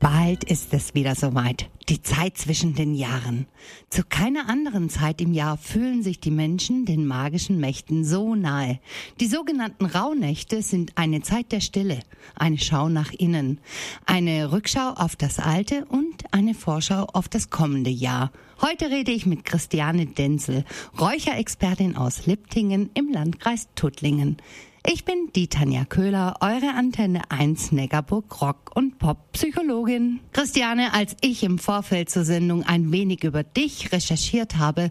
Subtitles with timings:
[0.00, 1.68] Bald ist es wieder soweit.
[1.90, 3.46] Die Zeit zwischen den Jahren.
[3.90, 8.80] Zu keiner anderen Zeit im Jahr fühlen sich die Menschen den magischen Mächten so nahe.
[9.20, 12.00] Die sogenannten Rauhnächte sind eine Zeit der Stille,
[12.34, 13.60] eine Schau nach innen,
[14.06, 18.32] eine Rückschau auf das Alte und eine Vorschau auf das kommende Jahr.
[18.62, 20.64] Heute rede ich mit Christiane Denzel,
[20.98, 24.38] Räucherexpertin aus Liptingen im Landkreis Tuttlingen.
[24.86, 30.20] Ich bin die Tanja Köhler, eure Antenne 1 Neckarburg Rock und Pop Psychologin.
[30.32, 34.90] Christiane, als ich im Vorfeld zur Sendung ein wenig über dich recherchiert habe,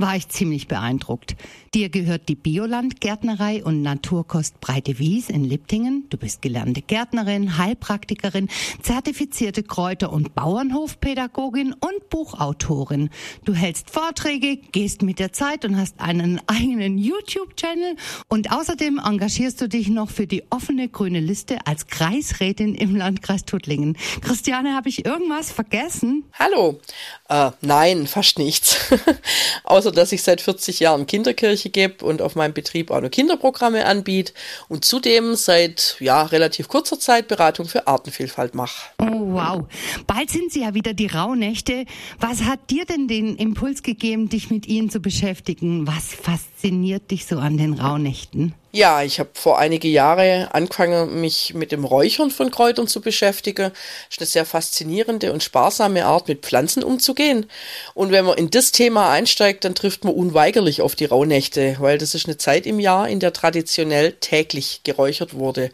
[0.00, 1.36] war ich ziemlich beeindruckt.
[1.74, 6.06] Dir gehört die Bioland-Gärtnerei und Naturkost Breite Wies in Liptingen.
[6.10, 8.48] Du bist gelernte Gärtnerin, Heilpraktikerin,
[8.82, 13.10] zertifizierte Kräuter- und Bauernhofpädagogin und Buchautorin.
[13.44, 17.96] Du hältst Vorträge, gehst mit der Zeit und hast einen eigenen YouTube-Channel
[18.28, 23.44] und außerdem engagierst du dich noch für die offene grüne Liste als Kreisrätin im Landkreis
[23.44, 23.96] Tuttlingen.
[24.22, 26.24] Christiane, habe ich irgendwas vergessen?
[26.38, 26.80] Hallo.
[27.28, 28.92] Äh, nein, fast nichts.
[29.64, 33.86] Außer, dass ich seit 40 Jahren Kinderkirche gebe und auf meinem Betrieb auch noch Kinderprogramme
[33.86, 34.32] anbiete
[34.68, 38.90] und zudem seit ja, relativ kurzer Zeit Beratung für Artenvielfalt mache.
[38.98, 39.64] Oh, wow.
[40.06, 41.84] Bald sind sie ja wieder die Rauhnächte.
[42.18, 45.86] Was hat dir denn den Impuls gegeben, dich mit ihnen zu beschäftigen?
[45.86, 48.54] Was fasziniert dich so an den Rauhnächten?
[48.72, 53.72] Ja, ich habe vor einige Jahre angefangen, mich mit dem Räuchern von Kräutern zu beschäftigen.
[53.72, 57.46] Das ist eine sehr faszinierende und sparsame Art, mit Pflanzen umzugehen.
[57.94, 61.98] Und wenn man in das Thema einsteigt, dann trifft man unweigerlich auf die Rauhnächte, weil
[61.98, 65.72] das ist eine Zeit im Jahr, in der traditionell täglich geräuchert wurde.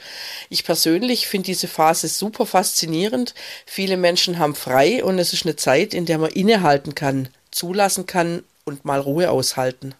[0.49, 3.35] Ich persönlich finde diese Phase super faszinierend.
[3.67, 8.07] Viele Menschen haben frei und es ist eine Zeit, in der man innehalten kann, zulassen
[8.07, 9.95] kann und mal Ruhe aushalten.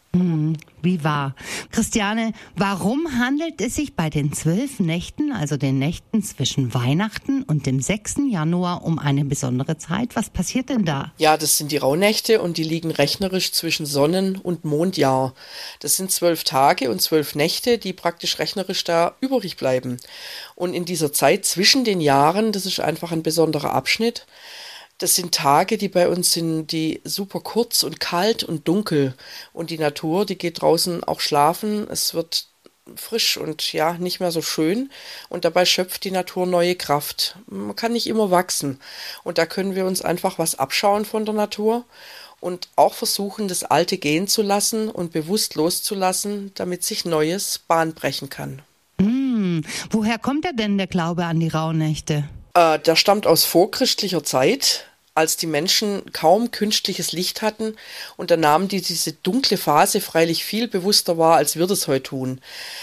[0.47, 1.35] Hm, wie wahr.
[1.73, 7.67] Christiane, warum handelt es sich bei den zwölf Nächten, also den Nächten zwischen Weihnachten und
[7.67, 8.31] dem 6.
[8.31, 10.15] Januar, um eine besondere Zeit?
[10.15, 11.13] Was passiert denn da?
[11.19, 15.35] Ja, das sind die Rauhnächte und die liegen rechnerisch zwischen Sonnen- und Mondjahr.
[15.81, 19.97] Das sind zwölf Tage und zwölf Nächte, die praktisch rechnerisch da übrig bleiben.
[20.55, 24.27] Und in dieser Zeit zwischen den Jahren, das ist einfach ein besonderer Abschnitt,
[24.99, 29.15] das sind Tage, die bei uns sind, die super kurz und kalt und dunkel.
[29.53, 31.87] Und die Natur, die geht draußen auch schlafen.
[31.91, 32.47] Es wird
[32.95, 34.91] frisch und ja, nicht mehr so schön.
[35.29, 37.37] Und dabei schöpft die Natur neue Kraft.
[37.47, 38.81] Man kann nicht immer wachsen.
[39.23, 41.85] Und da können wir uns einfach was abschauen von der Natur
[42.41, 47.93] und auch versuchen, das Alte gehen zu lassen und bewusst loszulassen, damit sich Neues Bahn
[47.93, 48.63] brechen kann.
[49.01, 52.29] Hm, woher kommt er denn, der Glaube an die Rauhnächte?
[52.57, 57.77] Äh, der stammt aus vorchristlicher Zeit, als die Menschen kaum künstliches Licht hatten
[58.17, 62.05] und da nahmen die diese dunkle Phase freilich viel bewusster wahr, als wir das heute
[62.05, 62.41] tun.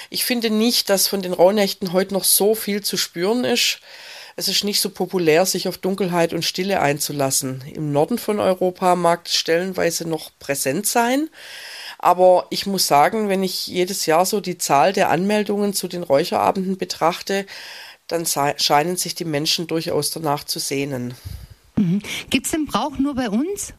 [0.10, 3.80] Ich finde nicht, dass von den Rauhnächten heute noch so viel zu spüren ist.
[4.36, 7.64] Es ist nicht so populär, sich auf Dunkelheit und Stille einzulassen.
[7.72, 11.30] Im Norden von Europa mag es stellenweise noch präsent sein.
[12.00, 16.02] Aber ich muss sagen, wenn ich jedes Jahr so die Zahl der Anmeldungen zu den
[16.02, 17.46] Räucherabenden betrachte,
[18.08, 21.14] dann scheinen sich die Menschen durchaus danach zu sehnen.
[21.75, 22.02] Mhm.
[22.30, 23.74] Gibt es den Brauch nur bei uns?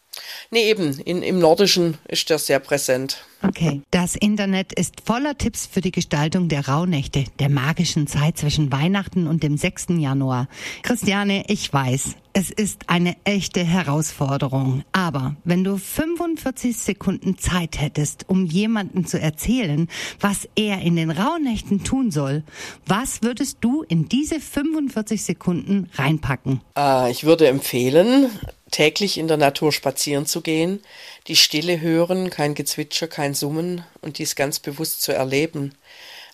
[0.50, 0.98] Nee, eben.
[1.00, 3.24] In, Im Nordischen ist der sehr präsent.
[3.46, 3.82] Okay.
[3.90, 9.26] Das Internet ist voller Tipps für die Gestaltung der Rauhnächte, der magischen Zeit zwischen Weihnachten
[9.26, 9.86] und dem 6.
[9.98, 10.48] Januar.
[10.82, 14.82] Christiane, ich weiß, es ist eine echte Herausforderung.
[14.92, 19.88] Aber wenn du 45 Sekunden Zeit hättest, um jemandem zu erzählen,
[20.20, 22.44] was er in den Rauhnächten tun soll,
[22.86, 26.60] was würdest du in diese 45 Sekunden reinpacken?
[26.76, 28.30] Äh, ich würde empfehlen,
[28.74, 30.82] täglich in der Natur spazieren zu gehen,
[31.28, 35.76] die Stille hören, kein Gezwitscher, kein Summen und dies ganz bewusst zu erleben.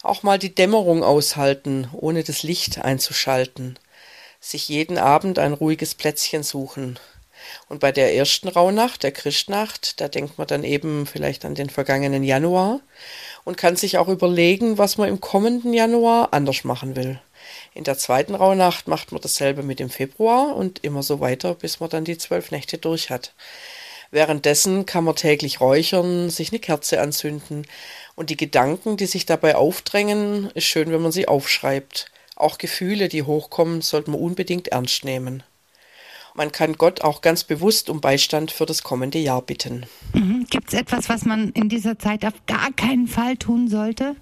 [0.03, 3.79] Auch mal die Dämmerung aushalten, ohne das Licht einzuschalten.
[4.41, 6.99] Sich jeden Abend ein ruhiges Plätzchen suchen.
[7.69, 11.69] Und bei der ersten Rauhnacht, der Christnacht, da denkt man dann eben vielleicht an den
[11.69, 12.81] vergangenen Januar
[13.45, 17.21] und kann sich auch überlegen, was man im kommenden Januar anders machen will.
[17.75, 21.81] In der zweiten Rauhnacht macht man dasselbe mit dem Februar und immer so weiter, bis
[21.81, 23.32] man dann die zwölf Nächte durch hat.
[24.11, 27.67] Währenddessen kann man täglich räuchern, sich eine Kerze anzünden
[28.17, 32.11] und die Gedanken, die sich dabei aufdrängen, ist schön, wenn man sie aufschreibt.
[32.34, 35.44] Auch Gefühle, die hochkommen, sollte man unbedingt ernst nehmen.
[36.34, 39.87] Man kann Gott auch ganz bewusst um Beistand für das kommende Jahr bitten.
[40.14, 40.30] Mhm.
[40.50, 44.17] Gibt es etwas, was man in dieser Zeit auf gar keinen Fall tun sollte?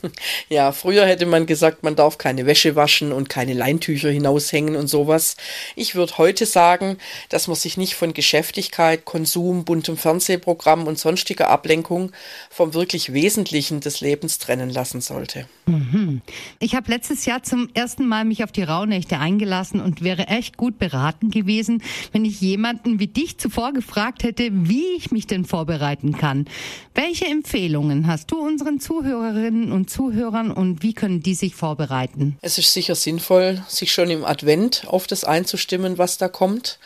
[0.48, 4.86] ja, früher hätte man gesagt, man darf keine Wäsche waschen und keine Leintücher hinaushängen und
[4.86, 5.36] sowas.
[5.76, 6.96] Ich würde heute sagen,
[7.28, 12.12] dass man sich nicht von Geschäftigkeit, Konsum, buntem Fernsehprogramm und sonstiger Ablenkung
[12.48, 15.46] vom wirklich Wesentlichen des Lebens trennen lassen sollte.
[15.66, 16.22] Mhm.
[16.60, 20.56] Ich habe letztes Jahr zum ersten Mal mich auf die Rauhnächte eingelassen und wäre echt
[20.56, 21.82] gut beraten gewesen,
[22.12, 25.44] wenn ich jemanden wie dich zuvor gefragt hätte, wie ich mich denn
[25.74, 26.46] vorbereiten kann.
[26.94, 32.36] Welche Empfehlungen hast du unseren Zuhörerinnen und Zuhörern und wie können die sich vorbereiten?
[32.42, 36.78] Es ist sicher sinnvoll, sich schon im Advent auf das einzustimmen, was da kommt.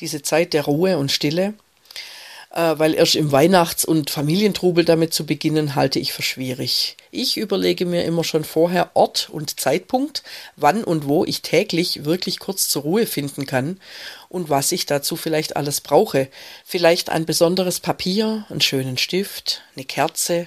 [0.00, 1.54] Diese Zeit der Ruhe und Stille
[2.56, 6.96] weil erst im Weihnachts- und Familientrubel damit zu beginnen, halte ich für schwierig.
[7.10, 10.22] Ich überlege mir immer schon vorher Ort und Zeitpunkt,
[10.56, 13.78] wann und wo ich täglich wirklich kurz zur Ruhe finden kann
[14.30, 16.28] und was ich dazu vielleicht alles brauche.
[16.64, 20.46] Vielleicht ein besonderes Papier, einen schönen Stift, eine Kerze,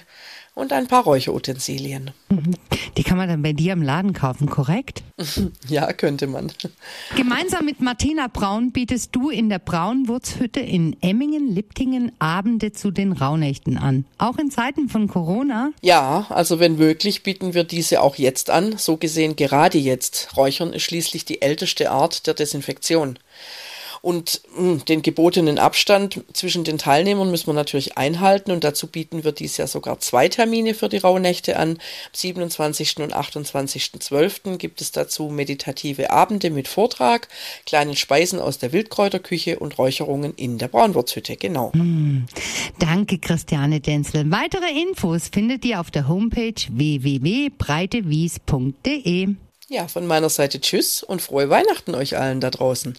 [0.60, 2.10] und ein paar Räucherutensilien.
[2.96, 5.02] Die kann man dann bei dir im Laden kaufen, korrekt?
[5.68, 6.50] Ja, könnte man.
[7.16, 13.78] Gemeinsam mit Martina Braun bietest du in der Braunwurzhütte in Emmingen-Liptingen Abende zu den Rauhnächten
[13.78, 14.04] an.
[14.18, 15.70] Auch in Zeiten von Corona?
[15.82, 18.76] Ja, also wenn möglich, bieten wir diese auch jetzt an.
[18.78, 20.36] So gesehen gerade jetzt.
[20.36, 23.18] Räuchern ist schließlich die älteste Art der Desinfektion.
[24.02, 28.86] Und mh, hm, den gebotenen Abstand zwischen den Teilnehmern müssen wir natürlich einhalten und dazu
[28.86, 31.70] bieten wir dies Jahr sogar zwei Termine für die Rauhnächte an.
[31.70, 31.78] Am
[32.12, 32.98] 27.
[32.98, 34.56] und 28.12.
[34.56, 37.26] gibt es dazu meditative Abende mit Vortrag,
[37.66, 41.36] kleinen Speisen aus der Wildkräuterküche und Räucherungen in der Braunwurzhütte.
[41.36, 41.72] Genau.
[41.74, 42.26] Mm,
[42.78, 44.30] danke, Christiane Denzel.
[44.30, 49.28] Weitere Infos findet ihr auf der Homepage www.breitewies.de.
[49.68, 52.98] Ja, von meiner Seite Tschüss und frohe Weihnachten euch allen da draußen.